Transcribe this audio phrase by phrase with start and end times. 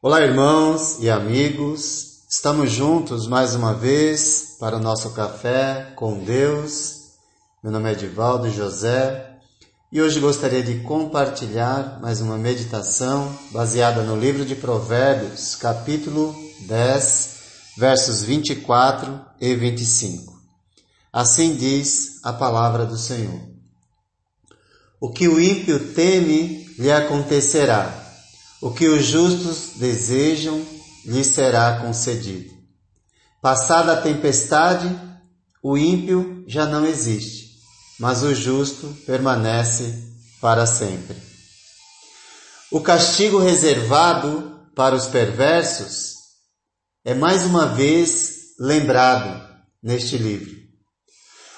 [0.00, 7.16] Olá, irmãos e amigos, estamos juntos mais uma vez para o nosso café com Deus.
[7.64, 9.28] Meu nome é Edivaldo José
[9.90, 17.38] e hoje gostaria de compartilhar mais uma meditação baseada no livro de Provérbios, capítulo 10,
[17.76, 20.32] versos 24 e 25.
[21.12, 23.40] Assim diz a palavra do Senhor:
[25.00, 28.07] O que o ímpio teme lhe acontecerá
[28.60, 30.64] o que os justos desejam
[31.04, 32.52] lhe será concedido.
[33.40, 34.88] Passada a tempestade,
[35.62, 37.60] o ímpio já não existe,
[37.98, 40.02] mas o justo permanece
[40.40, 41.16] para sempre.
[42.70, 46.14] O castigo reservado para os perversos
[47.04, 49.48] é mais uma vez lembrado
[49.82, 50.56] neste livro.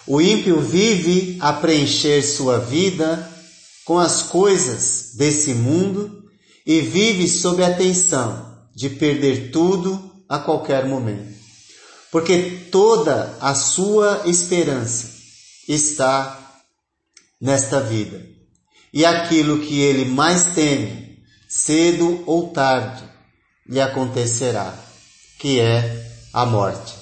[0.06, 3.28] O ímpio vive a preencher sua vida
[3.84, 6.20] com as coisas desse mundo
[6.70, 11.34] e vive sob a tensão de perder tudo a qualquer momento.
[12.12, 15.08] Porque toda a sua esperança
[15.66, 16.62] está
[17.40, 18.24] nesta vida.
[18.94, 23.02] E aquilo que ele mais teme, cedo ou tarde,
[23.66, 24.72] lhe acontecerá,
[25.40, 26.94] que é a morte.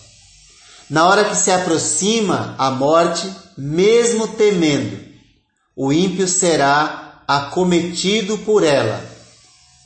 [0.89, 4.99] Na hora que se aproxima a morte, mesmo temendo,
[5.77, 9.18] o ímpio será acometido por ela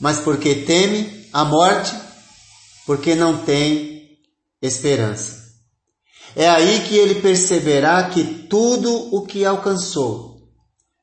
[0.03, 1.95] mas porque teme a morte,
[2.85, 4.19] porque não tem
[4.61, 5.41] esperança.
[6.35, 10.51] É aí que ele perceberá que tudo o que alcançou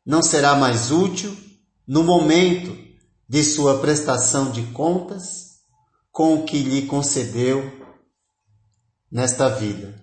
[0.05, 1.35] não será mais útil
[1.89, 2.77] no momento
[3.27, 5.63] de sua prestação de contas
[6.13, 7.73] com o que lhe concedeu
[9.11, 9.99] nesta vida.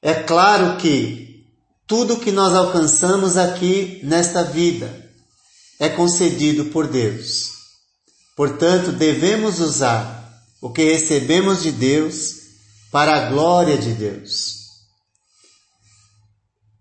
[0.00, 1.44] É claro que
[1.86, 5.09] tudo que nós alcançamos aqui nesta vida
[5.80, 7.52] é concedido por Deus.
[8.36, 10.20] Portanto, devemos usar
[10.60, 12.34] o que recebemos de Deus
[12.92, 14.60] para a glória de Deus.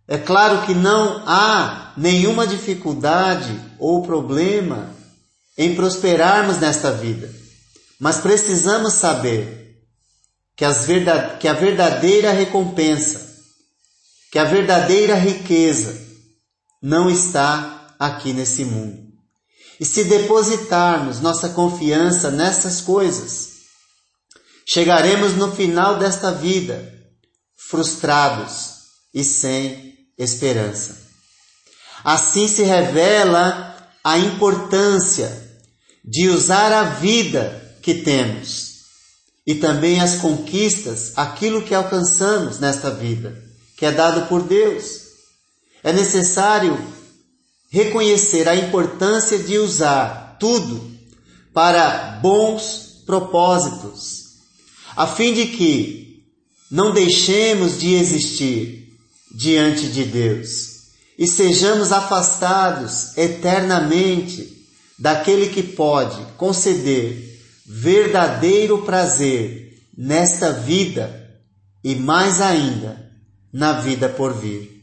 [0.06, 4.94] É claro que não há nenhuma dificuldade ou problema
[5.58, 7.34] em prosperarmos nesta vida,
[8.00, 9.78] mas precisamos saber
[10.58, 13.38] que, verdade, que a verdadeira recompensa,
[14.31, 15.96] que a verdadeira riqueza
[16.81, 19.10] não está aqui nesse mundo.
[19.80, 23.50] E se depositarmos nossa confiança nessas coisas,
[24.66, 26.94] chegaremos no final desta vida
[27.70, 28.76] frustrados
[29.14, 30.98] e sem esperança.
[32.04, 35.48] Assim se revela a importância
[36.04, 38.70] de usar a vida que temos
[39.46, 43.36] e também as conquistas, aquilo que alcançamos nesta vida,
[43.78, 45.02] que é dado por Deus.
[45.84, 46.78] É necessário
[47.69, 50.90] reconhecer a importância de usar tudo
[51.53, 54.35] para bons propósitos,
[54.96, 56.24] a fim de que
[56.69, 58.97] não deixemos de existir
[59.31, 60.80] diante de Deus
[61.18, 64.66] e sejamos afastados eternamente
[64.97, 71.30] daquele que pode conceder verdadeiro prazer nesta vida
[71.84, 73.12] e mais ainda
[73.51, 74.78] na vida por vir.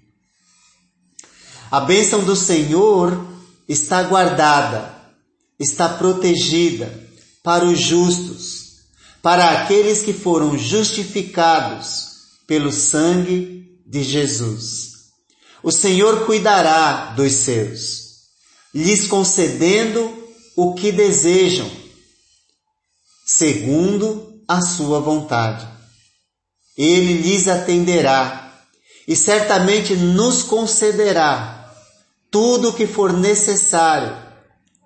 [1.71, 3.27] A bênção do Senhor
[3.69, 4.95] está guardada,
[5.59, 6.93] está protegida
[7.43, 8.67] para os justos,
[9.21, 12.07] para aqueles que foram justificados
[12.47, 14.93] pelo sangue de Jesus.
[15.63, 18.03] O Senhor cuidará dos seus,
[18.73, 20.25] lhes concedendo
[20.57, 21.69] o que desejam,
[23.27, 25.67] segundo a sua vontade.
[26.79, 28.63] Ele lhes atenderá
[29.09, 31.56] e certamente nos concederá
[32.31, 34.17] tudo o que for necessário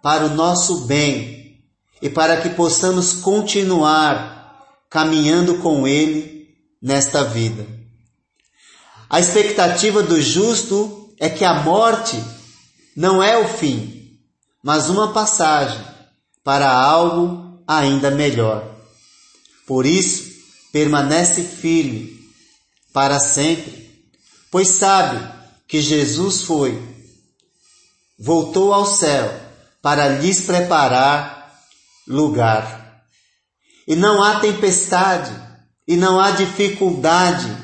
[0.03, 1.63] para o nosso bem
[2.01, 4.41] e para que possamos continuar
[4.89, 6.49] caminhando com Ele
[6.81, 7.67] nesta vida.
[9.09, 12.23] A expectativa do justo é que a morte
[12.97, 14.19] não é o fim,
[14.63, 15.85] mas uma passagem
[16.43, 18.65] para algo ainda melhor.
[19.67, 20.31] Por isso,
[20.73, 22.19] permanece firme
[22.93, 24.05] para sempre,
[24.51, 25.21] pois sabe
[25.69, 26.81] que Jesus foi,
[28.21, 29.33] voltou ao céu
[29.81, 31.59] para lhes preparar
[32.07, 33.03] lugar.
[33.89, 35.33] E não há tempestade
[35.89, 37.57] e não há dificuldade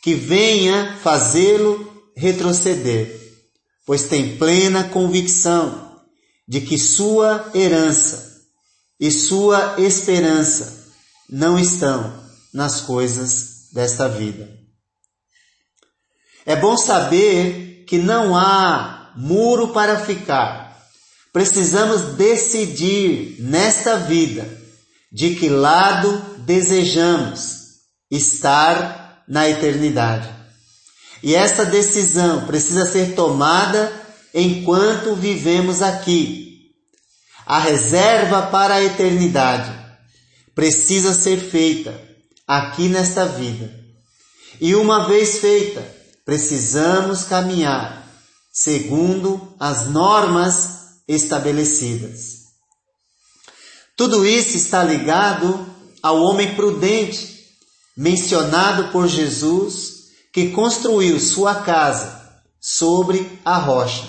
[0.00, 3.20] que venha fazê-lo retroceder,
[3.84, 6.00] pois tem plena convicção
[6.46, 8.46] de que sua herança
[9.00, 10.86] e sua esperança
[11.28, 12.24] não estão
[12.54, 14.48] nas coisas desta vida.
[16.46, 20.78] É bom saber que não há muro para ficar.
[21.32, 24.48] Precisamos decidir nesta vida
[25.10, 27.56] de que lado desejamos
[28.10, 30.28] estar na eternidade.
[31.22, 33.92] E essa decisão precisa ser tomada
[34.32, 36.70] enquanto vivemos aqui.
[37.44, 39.72] A reserva para a eternidade
[40.54, 41.98] precisa ser feita
[42.46, 43.70] aqui nesta vida.
[44.60, 45.84] E uma vez feita,
[46.24, 47.97] precisamos caminhar
[48.62, 52.38] segundo as normas estabelecidas.
[53.96, 55.64] Tudo isso está ligado
[56.02, 57.38] ao homem prudente,
[57.96, 62.20] mencionado por Jesus, que construiu sua casa
[62.60, 64.08] sobre a rocha,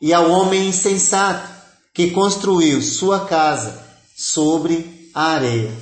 [0.00, 1.48] e ao homem insensato,
[1.92, 3.84] que construiu sua casa
[4.16, 5.76] sobre a areia.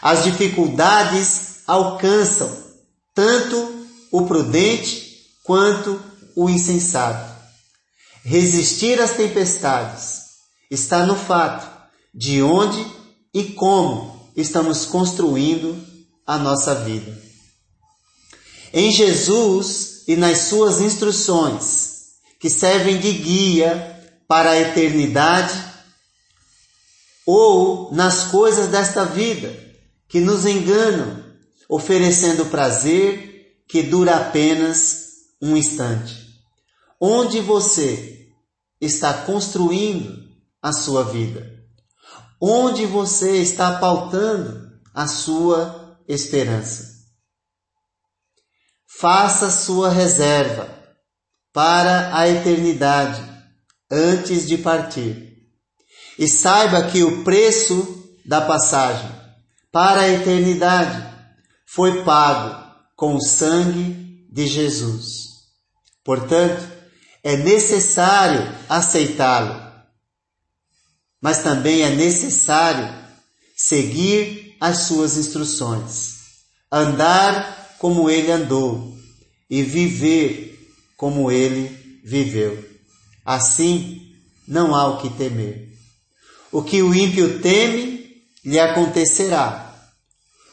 [0.00, 2.56] As dificuldades alcançam
[3.12, 6.07] tanto o prudente quanto
[6.38, 7.34] o insensato.
[8.24, 10.22] Resistir às tempestades
[10.70, 11.68] está no fato
[12.14, 12.86] de onde
[13.34, 15.76] e como estamos construindo
[16.24, 17.20] a nossa vida.
[18.72, 25.60] Em Jesus e nas suas instruções, que servem de guia para a eternidade,
[27.26, 29.52] ou nas coisas desta vida,
[30.08, 31.24] que nos enganam,
[31.68, 35.08] oferecendo prazer que dura apenas
[35.42, 36.27] um instante.
[37.00, 38.28] Onde você
[38.80, 40.28] está construindo
[40.60, 41.48] a sua vida?
[42.40, 46.98] Onde você está pautando a sua esperança?
[48.98, 50.68] Faça sua reserva
[51.52, 53.22] para a eternidade
[53.90, 55.36] antes de partir.
[56.18, 59.10] E saiba que o preço da passagem
[59.70, 61.06] para a eternidade
[61.66, 62.66] foi pago
[62.96, 65.28] com o sangue de Jesus.
[66.04, 66.77] Portanto,
[67.28, 69.68] é necessário aceitá-lo
[71.20, 72.88] mas também é necessário
[73.56, 76.14] seguir as suas instruções,
[76.70, 78.96] andar como ele andou
[79.50, 80.58] e viver
[80.96, 82.64] como ele viveu.
[83.24, 84.12] Assim,
[84.46, 85.68] não há o que temer.
[86.50, 89.64] O que o ímpio teme, lhe acontecerá.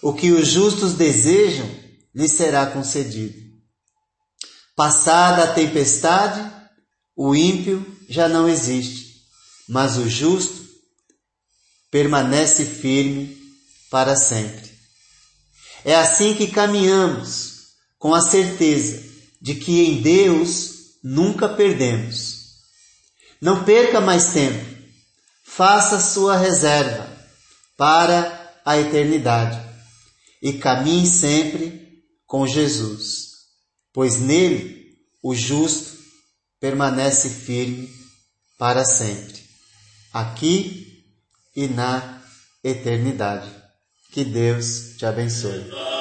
[0.02, 1.70] O que os justos desejam,
[2.14, 3.46] lhe será concedido.
[4.76, 6.55] Passada a tempestade,
[7.16, 9.06] o ímpio já não existe
[9.68, 10.64] mas o justo
[11.90, 13.38] permanece firme
[13.90, 14.72] para sempre.
[15.84, 17.68] É assim que caminhamos,
[17.98, 19.04] com a certeza
[19.42, 22.46] de que em Deus nunca perdemos.
[23.42, 24.66] Não perca mais tempo,
[25.44, 27.08] faça sua reserva
[27.78, 29.62] para a eternidade
[30.42, 33.30] e caminhe sempre com Jesus,
[33.94, 35.95] pois nele o justo
[36.66, 37.88] permanece firme
[38.58, 39.44] para sempre
[40.12, 41.06] aqui
[41.56, 42.24] e na
[42.64, 43.48] eternidade.
[44.12, 45.95] Que Deus te abençoe.